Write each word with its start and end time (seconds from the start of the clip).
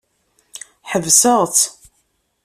Ḥebseɣ-tt. 0.91 1.61